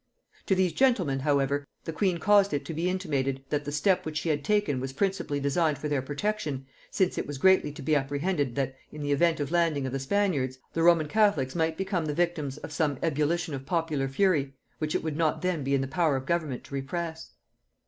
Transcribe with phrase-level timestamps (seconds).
[0.47, 4.17] To these gentlemen, however, the queen caused it to be intimated, that the step which
[4.17, 7.95] she had taken was principally designed for their protection, since it was greatly to be
[7.95, 12.07] apprehended that, in the event of landing of the Spaniards, the Roman catholics might become
[12.07, 15.81] the victims of some ebullition of popular fury which it would not then be in
[15.81, 17.33] the power of government to repress.